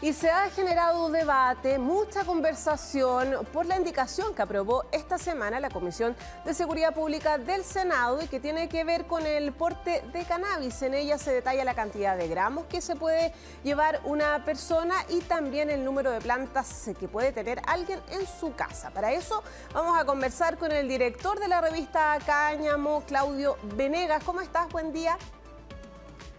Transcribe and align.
Y 0.00 0.12
se 0.12 0.30
ha 0.30 0.48
generado 0.50 1.06
un 1.06 1.12
debate, 1.12 1.76
mucha 1.76 2.24
conversación 2.24 3.44
por 3.52 3.66
la 3.66 3.76
indicación 3.76 4.32
que 4.32 4.42
aprobó 4.42 4.84
esta 4.92 5.18
semana 5.18 5.58
la 5.58 5.70
Comisión 5.70 6.14
de 6.44 6.54
Seguridad 6.54 6.94
Pública 6.94 7.36
del 7.36 7.64
Senado 7.64 8.22
y 8.22 8.28
que 8.28 8.38
tiene 8.38 8.68
que 8.68 8.84
ver 8.84 9.06
con 9.06 9.26
el 9.26 9.52
porte 9.52 10.04
de 10.12 10.24
cannabis. 10.24 10.82
En 10.82 10.94
ella 10.94 11.18
se 11.18 11.32
detalla 11.32 11.64
la 11.64 11.74
cantidad 11.74 12.16
de 12.16 12.28
gramos 12.28 12.66
que 12.66 12.80
se 12.80 12.94
puede 12.94 13.32
llevar 13.64 14.00
una 14.04 14.44
persona 14.44 14.94
y 15.08 15.18
también 15.22 15.68
el 15.68 15.84
número 15.84 16.12
de 16.12 16.20
plantas 16.20 16.88
que 17.00 17.08
puede 17.08 17.32
tener 17.32 17.60
alguien 17.66 17.98
en 18.12 18.24
su 18.24 18.54
casa. 18.54 18.90
Para 18.90 19.12
eso 19.12 19.42
vamos 19.74 19.98
a 19.98 20.04
conversar 20.04 20.58
con 20.58 20.70
el 20.70 20.86
director 20.86 21.40
de 21.40 21.48
la 21.48 21.60
revista 21.60 22.16
Cáñamo, 22.24 23.02
Claudio 23.08 23.56
Venegas. 23.74 24.22
¿Cómo 24.22 24.42
estás? 24.42 24.68
Buen 24.68 24.92
día. 24.92 25.18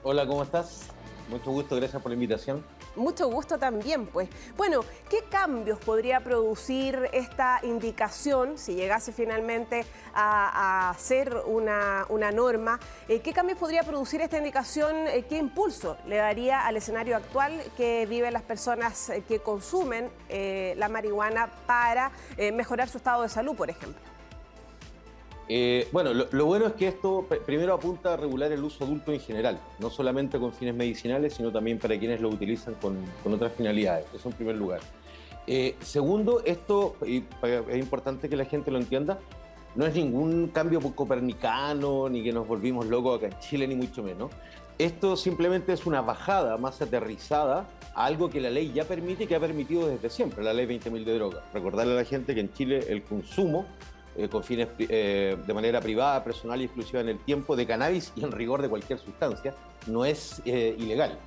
Hola, 0.02 0.26
¿cómo 0.26 0.44
estás? 0.44 0.84
Mucho 1.28 1.52
gusto, 1.52 1.76
gracias 1.76 2.02
por 2.02 2.10
la 2.10 2.14
invitación. 2.14 2.79
Mucho 3.00 3.30
gusto 3.30 3.58
también, 3.58 4.06
pues. 4.08 4.28
Bueno, 4.58 4.82
¿qué 5.10 5.24
cambios 5.30 5.80
podría 5.80 6.20
producir 6.20 7.10
esta 7.14 7.62
indicación 7.64 8.58
si 8.58 8.76
llegase 8.76 9.14
finalmente 9.14 9.86
a, 10.14 10.94
ser 11.00 11.34
una, 11.46 12.06
norma? 12.34 12.78
Eh, 13.08 13.22
¿Qué 13.22 13.32
cambios 13.32 13.58
podría 13.58 13.84
producir 13.84 14.20
esta 14.20 14.38
indicación? 14.38 15.08
Eh, 15.08 15.24
¿Qué 15.30 15.38
impulso 15.38 15.96
le 16.08 16.18
daría 16.18 16.68
al 16.68 16.76
escenario 16.76 17.16
actual 17.16 17.64
que 17.78 18.06
viven 18.06 18.34
las 18.34 18.44
personas 18.44 19.10
eh, 19.10 19.24
que 19.26 19.40
consumen 19.40 20.10
la 20.30 20.90
marihuana 20.90 21.50
para 21.66 22.12
mejorar 22.54 22.90
su 22.90 22.98
estado 22.98 23.24
de 23.24 23.30
salud, 23.30 23.56
por 23.56 23.70
ejemplo? 23.70 24.19
Eh, 25.52 25.88
bueno, 25.92 26.14
lo, 26.14 26.46
bueno 26.46 26.68
es 26.68 26.74
que 26.74 26.88
esto 26.88 27.26
primero 27.44 27.74
apunta 27.74 28.14
a 28.14 28.18
regular 28.18 28.52
el 28.52 28.64
uso 28.64 28.84
adulto 28.84 29.12
en 29.12 29.20
general, 29.20 29.60
no 29.80 29.90
solamente 29.90 30.38
con 30.38 30.54
fines 30.54 30.76
medicinales, 30.76 31.34
sino 31.34 31.52
también 31.52 31.80
para 31.80 31.98
quienes 31.98 32.22
lo 32.22 32.30
utilizan 32.30 32.76
con, 32.76 33.04
otras 33.34 33.54
finalidades. 33.54 34.06
Eso 34.14 34.30
en 34.30 34.36
primer 34.36 34.56
lugar. 34.56 34.82
Eh, 35.48 35.76
segundo, 35.82 36.44
esto, 36.46 36.96
y 37.04 37.24
es 37.42 37.78
importante 37.80 38.30
que 38.30 38.36
la 38.36 38.46
gente 38.46 38.70
lo 38.70 38.78
entienda, 38.78 39.18
no 39.76 39.88
es 39.88 39.96
ningún 39.96 40.50
cambio 40.50 40.80
copernicano, 40.82 42.10
ni 42.10 42.24
que 42.24 42.32
nos 42.32 42.48
volvimos 42.48 42.86
locos 42.86 43.18
acá 43.18 43.36
en 43.36 43.40
Chile, 43.40 43.68
ni 43.68 43.76
mucho 43.76 44.04
menos. 44.04 44.30
Esto 44.78 45.18
simplemente 45.18 45.74
es 45.74 45.88
una 45.88 46.02
bajada 46.02 46.58
más 46.58 46.80
aterrizada 46.82 47.68
a 47.96 48.06
algo 48.06 48.30
que 48.30 48.40
la 48.40 48.52
ley 48.52 48.72
ya 48.72 48.86
permite 48.86 49.24
y 49.24 49.28
que 49.28 49.36
ha 49.36 49.40
permitido 49.40 49.88
desde 49.88 50.12
siempre, 50.12 50.44
la 50.44 50.54
ley 50.54 50.68
20.000 50.68 51.04
de 51.04 51.14
drogas. 51.16 51.44
Recordarle 51.54 51.94
a 51.94 51.96
la 51.98 52.06
gente 52.06 52.36
que 52.36 52.42
en 52.42 52.54
Chile 52.54 52.86
el 52.88 53.02
consumo 53.04 53.66
eh, 54.16 54.28
con 54.28 54.44
fines 54.44 54.68
eh, 54.80 55.38
de 55.46 55.54
manera 55.54 55.80
privada, 55.80 56.24
personal 56.24 56.60
y 56.60 56.66
exclusiva 56.66 57.00
en 57.00 57.10
el 57.10 57.20
tiempo 57.20 57.56
de 57.56 57.68
cannabis 57.68 58.12
y 58.16 58.24
en 58.24 58.32
rigor 58.32 58.62
de 58.62 58.68
cualquier 58.68 59.00
sustancia, 59.00 59.54
no 59.88 60.04
es 60.04 60.42
eh, 60.46 60.76
ilegal. 60.78 61.18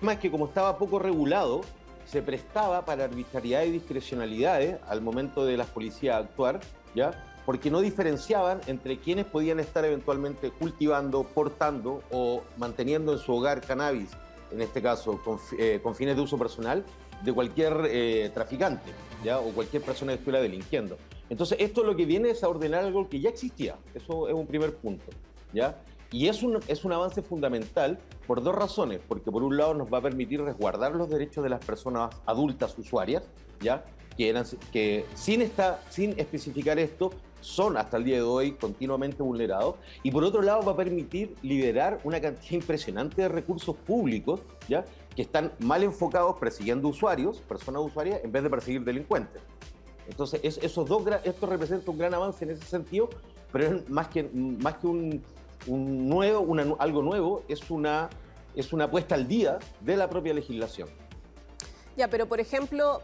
Más 0.00 0.18
que 0.18 0.30
como 0.30 0.46
estaba 0.46 0.78
poco 0.78 0.98
regulado, 0.98 1.62
se 2.06 2.22
prestaba 2.22 2.84
para 2.84 3.04
arbitrariedad 3.04 3.64
y 3.64 3.70
discrecionalidades 3.70 4.76
al 4.88 5.02
momento 5.02 5.44
de 5.44 5.56
las 5.56 5.66
policías 5.66 6.16
actuar, 6.16 6.60
¿ya? 6.94 7.26
porque 7.44 7.70
no 7.70 7.80
diferenciaban 7.80 8.60
entre 8.66 8.98
quienes 8.98 9.26
podían 9.26 9.60
estar 9.60 9.84
eventualmente 9.84 10.50
cultivando, 10.50 11.24
portando 11.24 12.02
o 12.10 12.42
manteniendo 12.56 13.12
en 13.12 13.18
su 13.18 13.34
hogar 13.34 13.60
cannabis, 13.60 14.10
en 14.52 14.60
este 14.60 14.80
caso 14.80 15.20
con, 15.22 15.38
con 15.82 15.94
fines 15.94 16.16
de 16.16 16.22
uso 16.22 16.38
personal, 16.38 16.84
de 17.22 17.32
cualquier 17.32 18.32
traficante 18.32 18.90
¿ya? 19.24 19.38
o 19.38 19.50
cualquier 19.50 19.82
persona 19.82 20.12
que 20.12 20.18
estuviera 20.18 20.42
delinquiendo. 20.42 20.96
Entonces, 21.28 21.58
esto 21.60 21.84
lo 21.84 21.94
que 21.94 22.06
viene 22.06 22.30
es 22.30 22.42
a 22.42 22.48
ordenar 22.48 22.84
algo 22.84 23.08
que 23.08 23.20
ya 23.20 23.30
existía. 23.30 23.76
Eso 23.94 24.28
es 24.28 24.34
un 24.34 24.46
primer 24.46 24.74
punto. 24.74 25.06
¿ya? 25.52 25.76
Y 26.12 26.26
es 26.26 26.42
un, 26.42 26.58
es 26.66 26.84
un 26.84 26.92
avance 26.92 27.22
fundamental 27.22 27.98
por 28.26 28.42
dos 28.42 28.54
razones. 28.54 29.00
Porque 29.06 29.30
por 29.30 29.42
un 29.42 29.56
lado 29.56 29.74
nos 29.74 29.92
va 29.92 29.98
a 29.98 30.02
permitir 30.02 30.42
resguardar 30.42 30.94
los 30.94 31.08
derechos 31.08 31.44
de 31.44 31.50
las 31.50 31.64
personas 31.64 32.14
adultas 32.26 32.76
usuarias, 32.78 33.22
¿ya? 33.60 33.84
Que, 34.16 34.28
eran, 34.28 34.44
que 34.72 35.06
sin, 35.14 35.40
esta, 35.40 35.80
sin 35.88 36.18
especificar 36.18 36.78
esto 36.78 37.10
son 37.40 37.76
hasta 37.76 37.96
el 37.96 38.04
día 38.04 38.16
de 38.16 38.22
hoy 38.22 38.52
continuamente 38.52 39.22
vulnerados. 39.22 39.76
Y 40.02 40.10
por 40.10 40.24
otro 40.24 40.42
lado 40.42 40.62
va 40.62 40.72
a 40.72 40.76
permitir 40.76 41.36
liberar 41.42 42.00
una 42.04 42.20
cantidad 42.20 42.52
impresionante 42.52 43.22
de 43.22 43.28
recursos 43.28 43.76
públicos, 43.76 44.40
¿ya? 44.68 44.84
Que 45.14 45.22
están 45.22 45.52
mal 45.58 45.82
enfocados 45.82 46.36
persiguiendo 46.38 46.88
usuarios, 46.88 47.40
personas 47.40 47.82
usuarias, 47.82 48.20
en 48.22 48.32
vez 48.32 48.42
de 48.42 48.50
perseguir 48.50 48.84
delincuentes. 48.84 49.42
Entonces, 50.08 50.40
esos 50.42 50.88
dos, 50.88 51.04
esto 51.24 51.46
representa 51.46 51.90
un 51.90 51.98
gran 51.98 52.14
avance 52.14 52.44
en 52.44 52.50
ese 52.50 52.64
sentido, 52.64 53.08
pero 53.52 53.66
es 53.66 53.88
más 53.88 54.08
que, 54.08 54.24
más 54.34 54.76
que 54.78 54.86
un, 54.86 55.22
nuevo, 55.68 56.76
algo 56.78 57.02
nuevo, 57.02 57.44
es 57.48 57.70
una, 57.70 58.08
es 58.54 58.72
una 58.72 58.90
puesta 58.90 59.14
al 59.14 59.28
día 59.28 59.58
de 59.80 59.96
la 59.96 60.08
propia 60.08 60.34
legislación. 60.34 60.88
Ya, 61.96 62.08
pero 62.08 62.26
por 62.26 62.40
ejemplo, 62.40 63.02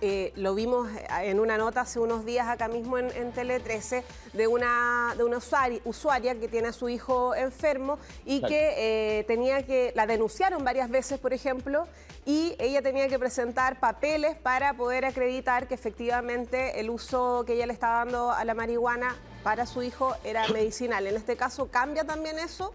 eh, 0.00 0.32
lo 0.36 0.54
vimos 0.54 0.88
en 1.22 1.40
una 1.40 1.58
nota 1.58 1.80
hace 1.80 1.98
unos 1.98 2.24
días 2.24 2.46
acá 2.48 2.68
mismo 2.68 2.98
en, 2.98 3.32
Tele 3.32 3.60
13 3.60 4.04
de 4.32 4.46
una, 4.46 5.14
de 5.16 5.24
una 5.24 5.38
usuaria, 5.84 6.38
que 6.38 6.48
tiene 6.48 6.68
a 6.68 6.72
su 6.72 6.88
hijo 6.88 7.34
enfermo 7.34 7.98
y 8.24 8.40
que 8.42 8.74
eh, 9.18 9.24
tenía 9.24 9.64
que, 9.64 9.92
la 9.94 10.06
denunciaron 10.06 10.64
varias 10.64 10.88
veces, 10.88 11.18
por 11.18 11.32
ejemplo, 11.32 11.86
y 12.24 12.54
ella 12.58 12.82
tenía 12.82 13.08
que 13.08 13.18
presentar 13.18 13.80
papeles 13.80 14.36
para 14.36 14.74
poder 14.74 15.04
acreditar 15.04 15.66
que 15.66 15.74
efectivamente 15.74 16.78
el 16.78 16.90
uso 16.90 17.44
que 17.46 17.54
ella 17.54 17.66
le 17.66 17.72
estaba 17.72 18.04
dando 18.04 18.30
a 18.30 18.44
la 18.44 18.54
marihuana 18.54 19.16
para 19.42 19.66
su 19.66 19.82
hijo 19.82 20.14
era 20.24 20.46
medicinal. 20.52 21.06
En 21.06 21.16
este 21.16 21.36
caso, 21.36 21.68
¿cambia 21.70 22.04
también 22.04 22.38
eso? 22.38 22.72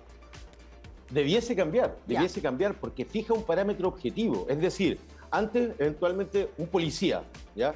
Debiese 1.09 1.55
cambiar, 1.55 1.95
debiese 2.07 2.41
cambiar 2.41 2.73
porque 2.73 3.05
fija 3.05 3.33
un 3.33 3.43
parámetro 3.43 3.87
objetivo, 3.87 4.47
es 4.49 4.59
decir, 4.59 4.99
antes, 5.33 5.73
eventualmente, 5.79 6.51
un 6.57 6.67
policía, 6.67 7.23
¿ya? 7.55 7.73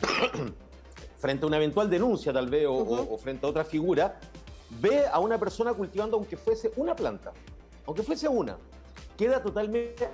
frente 1.18 1.44
a 1.44 1.46
una 1.46 1.58
eventual 1.58 1.90
denuncia, 1.90 2.32
tal 2.32 2.48
vez, 2.48 2.66
o, 2.66 3.18
frente 3.18 3.44
a 3.44 3.50
otra 3.50 3.64
figura, 3.64 4.18
ve 4.80 5.06
a 5.06 5.20
una 5.20 5.38
persona 5.38 5.74
cultivando, 5.74 6.16
aunque 6.16 6.38
fuese 6.38 6.72
una 6.76 6.96
planta, 6.96 7.32
aunque 7.86 8.02
fuese 8.02 8.28
una, 8.28 8.56
queda 9.16 9.42
totalmente. 9.42 10.08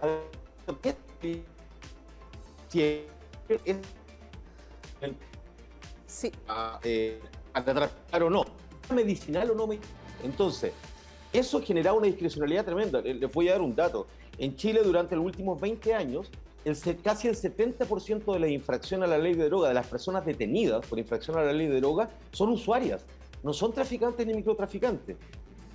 Sí. 6.07 6.33
a, 6.49 6.81
eh, 6.83 7.21
tratar 7.53 8.23
o 8.23 8.31
no, 8.31 8.45
medicinal 8.93 9.51
o 9.51 9.55
no 9.55 9.69
Entonces, 10.25 10.73
eso 11.33 11.63
genera 11.63 11.93
una 11.93 12.07
discrecionalidad 12.07 12.65
tremenda. 12.65 13.01
Les 13.01 13.33
voy 13.33 13.49
a 13.49 13.53
dar 13.53 13.63
un 13.63 13.75
dato. 13.75 14.09
En 14.37 14.57
Chile, 14.57 14.83
durante 14.83 15.15
los 15.15 15.25
últimos 15.25 15.61
20 15.61 15.95
años, 15.95 16.31
el, 16.65 17.03
casi 17.03 17.29
el 17.29 17.37
70% 17.37 18.33
de 18.33 18.39
la 18.39 18.49
infracción 18.49 19.03
a 19.03 19.07
la 19.07 19.19
ley 19.19 19.35
de 19.35 19.47
droga, 19.47 19.69
de 19.69 19.75
las 19.75 19.87
personas 19.87 20.25
detenidas 20.25 20.87
por 20.87 20.99
infracción 20.99 21.37
a 21.39 21.43
la 21.43 21.53
ley 21.53 21.67
de 21.67 21.81
droga, 21.81 22.11
son 22.33 22.51
usuarias, 22.51 23.05
no 23.43 23.53
son 23.53 23.73
traficantes 23.73 24.27
ni 24.27 24.35
microtraficantes. 24.35 25.17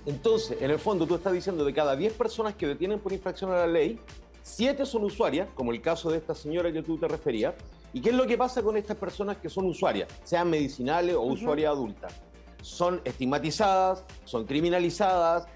Entonces, 0.06 0.62
en 0.62 0.70
el 0.70 0.78
fondo, 0.78 1.06
tú 1.06 1.16
estás 1.16 1.32
diciendo 1.32 1.64
de 1.64 1.74
cada 1.74 1.94
10 1.94 2.14
personas 2.14 2.54
que 2.54 2.66
detienen 2.66 2.98
por 2.98 3.12
infracción 3.12 3.50
a 3.52 3.56
la 3.56 3.66
ley, 3.66 4.00
7 4.42 4.86
son 4.86 5.04
usuarias, 5.04 5.48
como 5.54 5.72
el 5.72 5.82
caso 5.82 6.10
de 6.10 6.16
esta 6.16 6.34
señora 6.34 6.72
que 6.72 6.82
tú 6.82 6.96
te 6.96 7.06
referías. 7.06 7.54
¿Y 7.92 8.00
qué 8.00 8.10
es 8.10 8.14
lo 8.14 8.26
que 8.26 8.38
pasa 8.38 8.62
con 8.62 8.76
estas 8.76 8.96
personas 8.96 9.36
que 9.38 9.50
son 9.50 9.66
usuarias, 9.66 10.08
sean 10.24 10.48
medicinales 10.48 11.14
o 11.14 11.22
usuarias 11.22 11.70
adultas? 11.70 12.14
Son 12.62 13.00
estigmatizadas, 13.04 14.04
son 14.24 14.46
criminalizadas, 14.46 15.46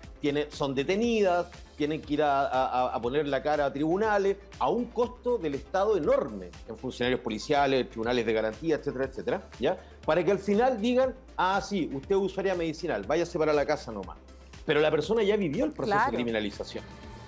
son 0.50 0.75
detenidas, 0.75 1.49
tienen 1.82 2.00
que 2.00 2.15
ir 2.15 2.22
a, 2.22 2.97
poner 3.03 3.26
la 3.26 3.43
cara 3.43 3.66
a 3.66 3.72
tribunales 3.72 4.37
a 4.60 4.70
un 4.70 4.84
costo 4.84 5.37
del 5.37 5.56
Estado 5.56 5.97
enorme 5.97 6.48
en 6.69 6.78
funcionarios 6.78 7.19
policiales, 7.19 7.91
tribunales 7.91 8.25
de 8.25 8.32
garantía, 8.32 8.76
etcétera, 8.76 9.06
etcétera, 9.06 9.43
¿ya? 9.59 9.76
Para 10.06 10.25
que 10.25 10.31
al 10.31 10.38
final 10.38 10.81
digan, 10.81 11.12
ah, 11.37 11.60
sí, 11.60 11.91
usted 11.93 12.15
es 12.15 12.22
usuaria 12.22 12.54
medicinal, 12.54 13.03
váyase 13.03 13.37
para 13.37 13.53
la 13.53 13.66
casa 13.66 13.91
nomás. 13.91 14.16
Pero 14.65 14.78
la 14.78 14.93
persona 14.93 15.25
ya 15.25 15.37
vivió 15.37 15.65
el 15.65 15.72
proceso 15.72 15.98
de 16.06 16.12
criminalización 16.12 16.84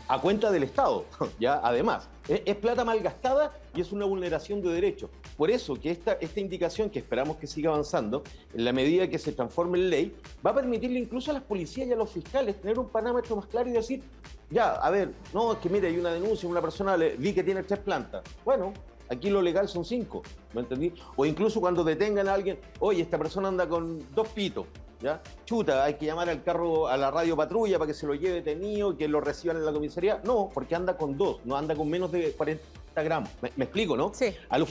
a 0.08 0.20
cuenta 0.20 0.50
del 0.50 0.62
Estado, 0.62 1.04
ya 1.40 1.60
además. 1.62 2.08
Es, 2.28 2.56
plata 2.56 2.84
malgastada 2.84 3.52
y 3.74 3.82
es 3.82 3.92
una 3.92 4.06
vulneración 4.06 4.62
de 4.62 4.70
derechos. 4.70 5.10
Por 5.36 5.50
eso 5.50 5.74
que 5.74 5.90
esta, 5.90 6.12
esta 6.14 6.40
indicación, 6.40 6.88
que 6.88 6.98
esperamos 6.98 7.36
que 7.36 7.46
siga 7.46 7.70
avanzando, 7.70 8.22
en 8.54 8.64
la 8.64 8.72
medida 8.72 9.08
que 9.08 9.18
se 9.18 9.32
transforme 9.32 9.78
en 9.78 9.90
ley, 9.90 10.16
va 10.44 10.52
a 10.52 10.54
permitirle 10.54 10.98
incluso 10.98 11.30
a 11.30 11.34
las 11.34 11.42
policías 11.42 11.86
y 11.88 11.92
a 11.92 11.96
los 11.96 12.10
fiscales 12.10 12.60
tener 12.60 12.78
un 12.78 12.88
parámetro 12.88 13.36
más 13.36 13.46
claro 13.46 13.68
y 13.68 13.72
decir, 13.72 14.02
ya, 14.50 14.74
a 14.74 14.90
ver, 14.90 15.12
no, 15.34 15.52
es 15.52 15.58
que 15.58 15.68
mire, 15.68 15.88
hay 15.88 15.98
una 15.98 16.12
denuncia, 16.12 16.48
una 16.48 16.62
persona 16.62 16.96
le, 16.96 17.16
vi 17.16 17.34
que 17.34 17.42
tiene 17.42 17.62
tres 17.62 17.80
plantas. 17.80 18.22
Bueno, 18.44 18.72
aquí 19.08 19.28
lo 19.28 19.42
legal 19.42 19.68
son 19.68 19.84
cinco, 19.84 20.22
¿me 20.54 20.62
entendí? 20.62 20.94
O 21.16 21.26
incluso 21.26 21.60
cuando 21.60 21.84
detengan 21.84 22.28
a 22.28 22.34
alguien, 22.34 22.58
oye, 22.80 23.02
esta 23.02 23.18
persona 23.18 23.48
anda 23.48 23.68
con 23.68 24.02
dos 24.14 24.28
pitos, 24.28 24.66
¿ya? 25.04 25.20
Chuta, 25.44 25.84
hay 25.84 25.94
que 25.94 26.06
llamar 26.06 26.30
al 26.30 26.42
carro, 26.42 26.88
a 26.88 26.96
la 26.96 27.10
radio 27.10 27.36
patrulla 27.36 27.78
para 27.78 27.88
que 27.88 27.94
se 27.94 28.06
lo 28.06 28.14
lleve 28.14 28.36
detenido, 28.36 28.96
que 28.96 29.06
lo 29.06 29.20
reciban 29.20 29.58
en 29.58 29.66
la 29.66 29.72
comisaría. 29.72 30.20
No, 30.24 30.48
porque 30.52 30.74
anda 30.74 30.96
con 30.96 31.18
dos, 31.18 31.44
no 31.44 31.56
anda 31.56 31.76
con 31.76 31.90
menos 31.90 32.10
de 32.10 32.32
40 32.32 32.62
gramos. 32.96 33.28
Me, 33.42 33.64
explico, 33.64 33.98
¿no? 33.98 34.12
Sí. 34.14 34.34
Al, 34.48 34.66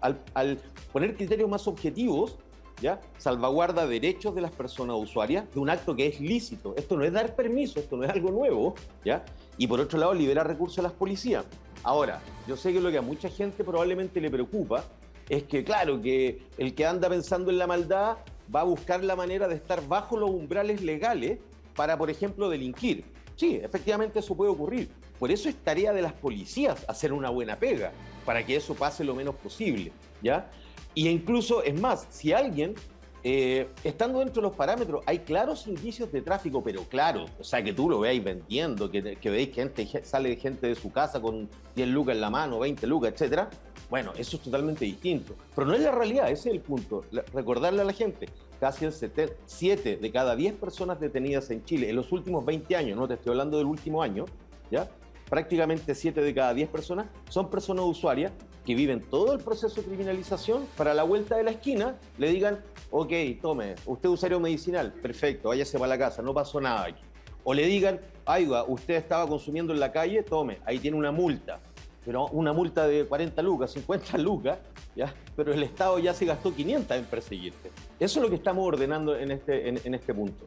al, 0.00 0.20
al, 0.34 0.58
poner 0.92 1.16
criterios 1.16 1.48
más 1.48 1.66
objetivos, 1.66 2.36
¿ya? 2.82 3.00
Salvaguarda 3.16 3.86
derechos 3.86 4.34
de 4.34 4.42
las 4.42 4.50
personas 4.50 4.96
usuarias 4.98 5.46
de 5.54 5.58
un 5.58 5.70
acto 5.70 5.96
que 5.96 6.06
es 6.06 6.20
lícito. 6.20 6.74
Esto 6.76 6.98
no 6.98 7.04
es 7.04 7.12
dar 7.14 7.34
permiso, 7.34 7.80
esto 7.80 7.96
no 7.96 8.04
es 8.04 8.10
algo 8.10 8.30
nuevo, 8.30 8.74
¿ya? 9.06 9.24
Y 9.56 9.66
por 9.66 9.80
otro 9.80 9.98
lado, 9.98 10.12
libera 10.12 10.44
recursos 10.44 10.80
a 10.80 10.82
las 10.82 10.92
policías. 10.92 11.46
Ahora, 11.82 12.20
yo 12.46 12.58
sé 12.58 12.74
que 12.74 12.80
lo 12.80 12.90
que 12.90 12.98
a 12.98 13.02
mucha 13.02 13.30
gente 13.30 13.64
probablemente 13.64 14.20
le 14.20 14.30
preocupa 14.30 14.84
es 15.30 15.44
que, 15.44 15.64
claro, 15.64 16.02
que 16.02 16.42
el 16.58 16.74
que 16.74 16.84
anda 16.84 17.08
pensando 17.08 17.50
en 17.50 17.58
la 17.58 17.66
maldad 17.66 18.18
va 18.54 18.60
a 18.60 18.64
buscar 18.64 19.02
la 19.02 19.16
manera 19.16 19.48
de 19.48 19.56
estar 19.56 19.86
bajo 19.86 20.16
los 20.16 20.30
umbrales 20.30 20.82
legales 20.82 21.38
para, 21.74 21.96
por 21.96 22.10
ejemplo, 22.10 22.48
delinquir. 22.48 23.04
Sí, 23.36 23.60
efectivamente 23.62 24.20
eso 24.20 24.34
puede 24.34 24.50
ocurrir. 24.50 24.88
Por 25.18 25.30
eso 25.30 25.48
es 25.48 25.56
tarea 25.56 25.92
de 25.92 26.02
las 26.02 26.12
policías 26.12 26.84
hacer 26.88 27.12
una 27.12 27.30
buena 27.30 27.56
pega, 27.56 27.92
para 28.24 28.44
que 28.44 28.56
eso 28.56 28.74
pase 28.74 29.04
lo 29.04 29.14
menos 29.14 29.34
posible, 29.36 29.92
¿ya? 30.22 30.50
Y 30.94 31.08
incluso, 31.08 31.62
es 31.62 31.78
más, 31.78 32.06
si 32.10 32.32
alguien, 32.32 32.74
eh, 33.22 33.68
estando 33.84 34.20
dentro 34.20 34.42
de 34.42 34.48
los 34.48 34.56
parámetros, 34.56 35.02
hay 35.06 35.20
claros 35.20 35.66
indicios 35.66 36.12
de 36.12 36.22
tráfico, 36.22 36.62
pero 36.62 36.82
claro, 36.84 37.26
o 37.38 37.44
sea, 37.44 37.62
que 37.62 37.72
tú 37.72 37.88
lo 37.90 38.00
veáis 38.00 38.22
vendiendo, 38.22 38.90
que, 38.90 39.02
que 39.02 39.16
que 39.16 39.46
gente, 39.52 40.04
sale 40.04 40.36
gente 40.36 40.68
de 40.68 40.74
su 40.74 40.92
casa 40.92 41.20
con 41.20 41.48
10 41.74 41.88
lucas 41.88 42.14
en 42.14 42.20
la 42.20 42.30
mano, 42.30 42.58
20 42.58 42.86
lucas, 42.86 43.12
etcétera, 43.12 43.50
bueno, 43.88 44.12
eso 44.16 44.36
es 44.36 44.42
totalmente 44.42 44.84
distinto. 44.84 45.34
Pero 45.54 45.66
no 45.66 45.74
es 45.74 45.80
la 45.80 45.92
realidad, 45.92 46.30
ese 46.30 46.48
es 46.48 46.54
el 46.54 46.60
punto. 46.60 47.04
Recordarle 47.32 47.82
a 47.82 47.84
la 47.84 47.92
gente, 47.92 48.28
casi 48.58 48.84
el 48.84 48.92
7 48.92 49.96
de 49.96 50.12
cada 50.12 50.34
10 50.34 50.54
personas 50.54 50.98
detenidas 50.98 51.50
en 51.50 51.64
Chile 51.64 51.90
en 51.90 51.96
los 51.96 52.10
últimos 52.12 52.44
20 52.44 52.74
años, 52.76 52.96
no 52.96 53.06
te 53.06 53.14
estoy 53.14 53.30
hablando 53.30 53.58
del 53.58 53.66
último 53.66 54.02
año, 54.02 54.24
¿ya? 54.70 54.88
Prácticamente 55.28 55.94
7 55.94 56.20
de 56.20 56.34
cada 56.34 56.54
10 56.54 56.68
personas 56.68 57.06
son 57.28 57.50
personas 57.50 57.84
usuarias 57.84 58.32
que 58.64 58.74
viven 58.74 59.00
todo 59.00 59.32
el 59.32 59.40
proceso 59.40 59.80
de 59.80 59.86
criminalización 59.86 60.66
para 60.76 60.92
la 60.92 61.04
vuelta 61.04 61.36
de 61.36 61.44
la 61.44 61.52
esquina 61.52 61.96
le 62.18 62.30
digan, 62.30 62.60
ok, 62.90 63.12
tome, 63.40 63.76
usted 63.86 64.08
usuario 64.08 64.40
medicinal, 64.40 64.92
perfecto, 64.92 65.50
váyase 65.50 65.78
para 65.78 65.90
la 65.90 65.98
casa, 65.98 66.22
no 66.22 66.34
pasó 66.34 66.60
nada 66.60 66.86
aquí. 66.86 67.02
O 67.44 67.54
le 67.54 67.64
digan, 67.66 68.00
ayuda, 68.24 68.64
usted 68.64 68.94
estaba 68.94 69.28
consumiendo 69.28 69.72
en 69.72 69.78
la 69.78 69.92
calle, 69.92 70.24
tome, 70.24 70.58
ahí 70.64 70.80
tiene 70.80 70.96
una 70.96 71.12
multa 71.12 71.60
pero 72.06 72.26
una 72.28 72.52
multa 72.52 72.86
de 72.86 73.04
40 73.04 73.42
lucas, 73.42 73.72
50 73.72 74.16
lucas, 74.18 74.58
¿ya? 74.94 75.12
pero 75.34 75.52
el 75.52 75.62
Estado 75.64 75.98
ya 75.98 76.14
se 76.14 76.24
gastó 76.24 76.54
500 76.54 76.96
en 76.96 77.04
perseguirte. 77.04 77.72
Eso 77.98 78.20
es 78.20 78.22
lo 78.22 78.30
que 78.30 78.36
estamos 78.36 78.64
ordenando 78.64 79.16
en 79.16 79.32
este, 79.32 79.68
en 79.68 79.94
este 79.94 80.14
punto. 80.14 80.46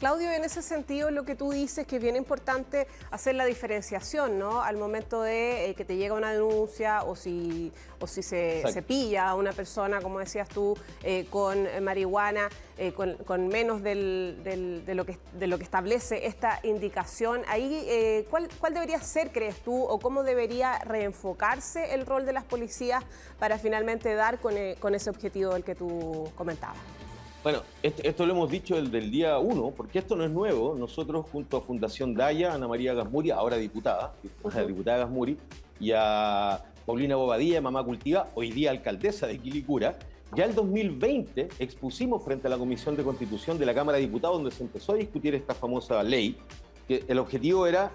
Claudio, 0.00 0.32
en 0.32 0.44
ese 0.44 0.62
sentido, 0.62 1.10
lo 1.10 1.24
que 1.24 1.36
tú 1.36 1.52
dices 1.52 1.86
que 1.86 1.96
es 1.96 2.02
bien 2.02 2.16
importante 2.16 2.86
hacer 3.10 3.34
la 3.34 3.44
diferenciación, 3.44 4.38
¿no? 4.38 4.62
Al 4.62 4.78
momento 4.78 5.20
de 5.20 5.68
eh, 5.68 5.74
que 5.74 5.84
te 5.84 5.98
llega 5.98 6.14
una 6.14 6.32
denuncia 6.32 7.02
o 7.02 7.14
si, 7.14 7.70
o 8.00 8.06
si 8.06 8.22
se, 8.22 8.82
pilla 8.88 9.28
a 9.28 9.34
una 9.34 9.52
persona, 9.52 10.00
como 10.00 10.18
decías 10.18 10.48
tú, 10.48 10.74
eh, 11.02 11.26
con 11.28 11.68
marihuana, 11.84 12.48
eh, 12.78 12.94
con, 12.94 13.48
menos 13.48 13.82
de, 13.82 14.82
lo 14.86 15.04
que, 15.04 15.18
de 15.34 15.46
lo 15.46 15.58
que 15.58 15.64
establece 15.64 16.24
esta 16.26 16.60
indicación. 16.62 17.42
Ahí, 17.46 18.24
¿cuál, 18.30 18.48
¿cuál 18.58 18.72
debería 18.72 19.02
ser, 19.02 19.32
crees 19.32 19.60
tú, 19.60 19.82
o 19.84 20.00
cómo 20.00 20.22
debería 20.22 20.78
reenfocarse 20.78 21.92
el 21.92 22.06
rol 22.06 22.24
de 22.24 22.32
las 22.32 22.44
policías 22.44 23.04
para 23.38 23.58
finalmente 23.58 24.14
dar 24.14 24.38
con, 24.38 24.54
con 24.78 24.94
ese 24.94 25.10
objetivo 25.10 25.52
del 25.52 25.62
que 25.62 25.74
tú 25.74 26.32
comentabas? 26.36 26.78
Bueno, 27.42 27.62
esto, 27.82 28.26
lo 28.26 28.34
hemos 28.34 28.50
dicho 28.50 28.76
el 28.76 29.10
día 29.10 29.38
uno, 29.38 29.72
porque 29.74 30.00
esto 30.00 30.14
no 30.14 30.24
es 30.24 30.30
nuevo. 30.30 30.74
Nosotros, 30.78 31.24
junto 31.32 31.56
a 31.56 31.62
Fundación 31.62 32.12
Daya, 32.12 32.52
Ana 32.52 32.68
María 32.68 32.92
Gasmuri, 32.92 33.30
ahora 33.30 33.56
diputada, 33.56 34.12
diputada 34.66 34.98
Gasmuri, 34.98 35.38
y 35.80 35.92
a 35.96 36.62
Paulina 36.84 37.16
Bobadilla, 37.16 37.62
mamá 37.62 37.82
cultiva, 37.82 38.28
hoy 38.34 38.50
día 38.50 38.70
alcaldesa 38.70 39.26
de 39.26 39.38
Quilicura, 39.38 39.98
ya 40.36 40.44
el 40.44 40.54
2020 40.54 41.48
expusimos 41.58 42.22
frente 42.22 42.46
a 42.46 42.50
la 42.50 42.58
Comisión 42.58 42.94
de 42.94 43.04
Constitución 43.04 43.58
de 43.58 43.64
la 43.64 43.72
Cámara 43.74 43.96
de 43.96 44.02
Diputados, 44.02 44.36
donde 44.36 44.50
se 44.50 44.62
empezó 44.62 44.92
a 44.92 44.96
discutir 44.96 45.34
esta 45.34 45.54
famosa 45.54 46.02
ley, 46.02 46.36
que 46.86 47.04
el 47.08 47.18
objetivo 47.18 47.66
era 47.66 47.90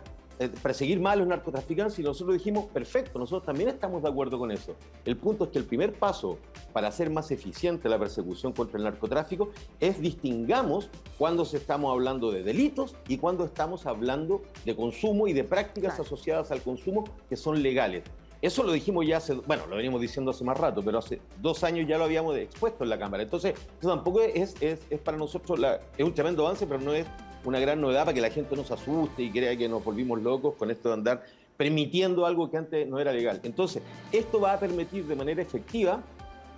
perseguir 0.62 1.00
más 1.00 1.14
a 1.14 1.16
los 1.18 1.28
narcotraficantes 1.28 1.98
y 2.00 2.04
nosotros 2.04 2.38
dijimos, 2.38 2.66
perfecto, 2.66 3.20
nosotros 3.20 3.46
también 3.46 3.70
estamos 3.70 4.04
de 4.04 4.10
acuerdo 4.10 4.38
con 4.38 4.52
eso. 4.52 4.76
El 5.06 5.18
punto 5.18 5.46
es 5.46 5.50
que 5.52 5.60
el 5.60 5.66
primer 5.66 5.94
paso 5.94 6.38
para 6.74 6.90
hacer 6.90 7.10
más 7.10 7.32
eficiente 7.32 7.88
la 7.90 7.98
persecución 7.98 8.54
contra 8.54 8.78
el 8.78 8.84
narcotráfico 8.84 9.50
es 9.80 10.00
distingamos 10.00 10.90
cuando 11.18 11.46
se 11.46 11.58
estamos 11.58 11.92
hablando 11.92 12.32
de 12.32 12.44
delitos 12.44 12.96
y 13.08 13.18
cuando 13.18 13.46
estamos 13.46 13.86
hablando 13.86 14.42
de 14.66 14.76
consumo 14.76 15.28
y 15.28 15.34
de 15.34 15.44
prácticas 15.44 16.00
asociadas 16.00 16.52
al 16.52 16.62
consumo 16.62 17.06
que 17.30 17.36
son 17.36 17.62
legales. 17.62 18.04
Eso 18.42 18.64
lo 18.64 18.74
dijimos 18.74 19.08
ya 19.08 19.18
hace, 19.18 19.34
bueno, 19.34 19.66
lo 19.68 19.78
venimos 19.78 20.00
diciendo 20.00 20.32
hace 20.32 20.44
más 20.44 20.58
rato, 20.58 20.84
pero 20.84 21.00
hace 21.00 21.20
dos 21.42 21.64
años 21.64 21.88
ya 21.88 21.98
lo 21.98 22.04
habíamos 22.04 22.38
expuesto 22.38 22.84
en 22.84 22.92
la 22.92 23.00
Cámara. 23.00 23.24
Entonces, 23.24 23.56
eso 23.80 23.90
tampoco 23.90 24.22
es, 24.22 24.56
es, 24.62 24.82
es 24.90 25.00
para 25.00 25.18
nosotros, 25.18 25.58
la, 25.58 25.80
es 25.98 26.06
un 26.06 26.14
tremendo 26.14 26.46
avance, 26.46 26.68
pero 26.68 26.80
no 26.80 26.94
es 26.94 27.08
una 27.46 27.60
gran 27.60 27.82
novedad 27.82 28.06
para 28.06 28.14
que 28.14 28.22
la 28.22 28.30
gente 28.30 28.56
no 28.56 28.64
se 28.64 28.74
asuste 28.74 29.24
y 29.24 29.32
crea 29.32 29.56
que 29.58 29.70
nos 29.70 29.84
volvimos 29.84 30.22
locos 30.22 30.56
con 30.56 30.72
esto 30.72 30.90
de 30.90 30.96
andar 30.96 31.24
permitiendo 31.58 32.26
algo 32.26 32.50
que 32.50 32.58
antes 32.58 32.88
no 32.88 33.00
era 33.00 33.12
legal. 33.14 33.40
Entonces, 33.44 33.82
esto 34.12 34.40
va 34.40 34.54
a 34.54 34.60
permitir 34.60 35.06
de 35.06 35.16
manera 35.16 35.42
efectiva, 35.42 36.02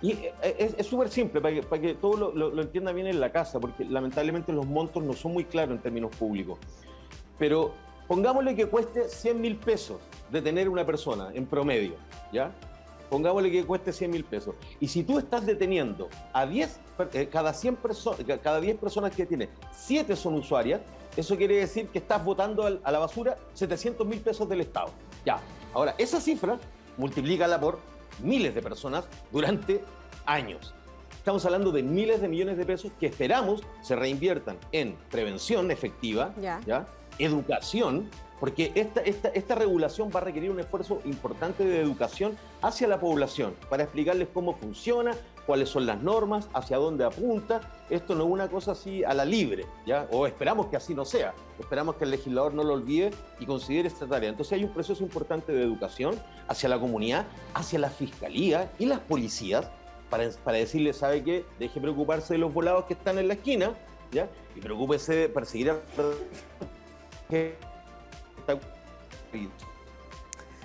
y 0.00 0.16
es 0.42 0.86
súper 0.86 1.08
simple, 1.08 1.40
para 1.40 1.80
que, 1.80 1.94
todo 1.94 2.32
lo, 2.32 2.62
entienda 2.62 2.92
bien 2.92 3.08
en 3.08 3.20
la 3.20 3.30
casa, 3.30 3.58
porque 3.58 3.84
lamentablemente 3.84 4.52
los 4.52 4.66
montos 4.66 5.02
no 5.02 5.12
son 5.12 5.32
muy 5.32 5.44
claros 5.44 5.76
en 5.76 5.82
términos 5.82 6.14
públicos, 6.16 6.58
pero 7.38 7.72
pongámosle 8.06 8.54
que 8.54 8.66
cueste 8.66 9.08
100 9.08 9.40
mil 9.40 9.56
pesos 9.56 9.98
detener 10.30 10.68
una 10.68 10.86
persona 10.86 11.30
en 11.34 11.46
promedio, 11.46 11.94
¿ya? 12.32 12.52
Pongámosle 13.08 13.50
que 13.50 13.64
cueste 13.64 13.92
100 13.92 14.10
mil 14.10 14.24
pesos. 14.24 14.54
Y 14.80 14.88
si 14.88 15.02
tú 15.02 15.18
estás 15.18 15.46
deteniendo 15.46 16.08
a 16.32 16.46
10, 16.46 16.80
eh, 17.12 17.28
cada, 17.30 17.52
100 17.52 17.76
personas, 17.76 18.20
cada 18.42 18.60
10 18.60 18.78
personas 18.78 19.14
que 19.14 19.26
tienes, 19.26 19.48
7 19.72 20.16
son 20.16 20.34
usuarias, 20.34 20.80
eso 21.16 21.36
quiere 21.36 21.56
decir 21.56 21.88
que 21.88 21.98
estás 21.98 22.24
votando 22.24 22.64
a 22.82 22.92
la 22.92 22.98
basura 22.98 23.38
700 23.54 24.06
mil 24.06 24.20
pesos 24.20 24.48
del 24.48 24.60
Estado. 24.60 24.90
Ya, 25.24 25.40
ahora, 25.74 25.94
esa 25.98 26.20
cifra, 26.20 26.58
multiplícala 26.96 27.58
por 27.58 27.80
miles 28.22 28.54
de 28.54 28.62
personas 28.62 29.04
durante 29.32 29.82
años. 30.26 30.74
Estamos 31.16 31.44
hablando 31.44 31.72
de 31.72 31.82
miles 31.82 32.20
de 32.20 32.28
millones 32.28 32.56
de 32.56 32.64
pesos 32.64 32.92
que 32.98 33.06
esperamos 33.06 33.62
se 33.82 33.96
reinviertan 33.96 34.56
en 34.72 34.96
prevención 35.10 35.70
efectiva, 35.70 36.32
¿ya? 36.40 36.86
Educación, 37.18 38.08
porque 38.40 38.70
esta, 38.74 39.00
esta, 39.00 39.28
esta, 39.28 39.54
regulación 39.56 40.10
va 40.14 40.20
a 40.20 40.24
requerir 40.24 40.50
un 40.50 40.60
esfuerzo 40.60 41.00
importante 41.04 41.64
de 41.64 41.80
educación 41.80 42.36
hacia 42.62 42.86
la 42.86 43.00
población 43.00 43.54
para 43.68 43.82
explicarles 43.82 44.28
cómo 44.32 44.54
funciona, 44.54 45.12
cuáles 45.44 45.68
son 45.68 45.86
las 45.86 46.00
normas, 46.00 46.48
hacia 46.52 46.76
dónde 46.76 47.04
apunta. 47.04 47.60
Esto 47.90 48.14
no 48.14 48.24
es 48.24 48.30
una 48.30 48.48
cosa 48.48 48.72
así 48.72 49.02
a 49.02 49.12
la 49.14 49.24
libre, 49.24 49.66
¿ya? 49.86 50.06
O 50.12 50.26
esperamos 50.26 50.66
que 50.66 50.76
así 50.76 50.94
no 50.94 51.04
sea. 51.04 51.34
Esperamos 51.58 51.96
que 51.96 52.04
el 52.04 52.12
legislador 52.12 52.54
no 52.54 52.62
lo 52.62 52.74
olvide 52.74 53.10
y 53.40 53.46
considere 53.46 53.88
esta 53.88 54.06
tarea. 54.06 54.28
Entonces 54.28 54.52
hay 54.52 54.64
un 54.64 54.72
proceso 54.72 55.02
importante 55.02 55.52
de 55.52 55.62
educación 55.62 56.14
hacia 56.46 56.68
la 56.68 56.78
comunidad, 56.78 57.26
hacia 57.54 57.80
la 57.80 57.90
fiscalía 57.90 58.70
y 58.78 58.86
las 58.86 59.00
policías 59.00 59.68
para, 60.10 60.30
para 60.44 60.58
decirles, 60.58 60.98
¿sabe 60.98 61.24
qué? 61.24 61.44
Deje 61.58 61.80
preocuparse 61.80 62.34
de 62.34 62.38
los 62.38 62.54
volados 62.54 62.84
que 62.84 62.94
están 62.94 63.18
en 63.18 63.26
la 63.26 63.34
esquina, 63.34 63.72
¿ya? 64.12 64.28
Y 64.54 64.60
preocúpese 64.60 65.14
de 65.14 65.28
perseguir 65.28 65.70
a 65.70 65.80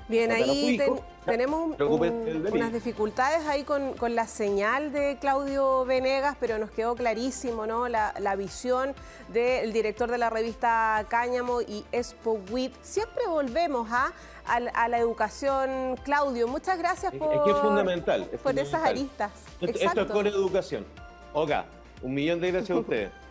Bien, 0.08 0.32
ahí 0.32 0.80
tenemos 1.26 1.80
unas 1.80 2.74
dificultades 2.74 3.48
ahí 3.48 3.64
con, 3.64 3.94
la 4.14 4.28
señal 4.28 4.92
de 4.92 5.18
Claudio 5.20 5.86
Venegas, 5.86 6.36
pero 6.40 6.58
nos 6.58 6.72
quedó 6.72 6.96
clarísimo 6.96 7.66
¿no? 7.66 7.88
la, 7.88 8.36
visión 8.36 8.94
del 9.30 9.72
director 9.72 10.10
de 10.12 10.18
la 10.18 10.30
revista 10.30 11.06
Cáñamo 11.10 11.62
y 11.62 11.86
ExpoWIT. 11.92 12.74
Siempre 12.82 13.28
volvemos 13.28 13.88
¿ah? 13.92 14.12
a, 14.46 14.88
la 14.88 14.98
educación, 14.98 15.98
Claudio. 16.04 16.48
Muchas 16.48 16.78
gracias 16.78 17.14
por, 17.14 17.50
es 17.50 17.58
fundamental, 17.58 18.30
por 18.42 18.58
esas 18.58 18.84
aristas. 18.84 19.32
Esto, 19.62 20.02
es 20.02 20.12
con 20.12 20.28
educación. 20.28 20.86
Oga, 21.34 21.66
un 22.02 22.14
millón 22.14 22.42
de 22.42 22.52
gracias 22.52 22.78
a 22.78 22.82
ustedes. 22.82 23.12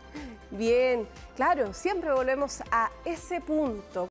Bien, 0.53 1.09
claro, 1.35 1.73
siempre 1.73 2.13
volvemos 2.13 2.63
a 2.71 2.91
ese 3.07 3.41
punto. 3.41 4.01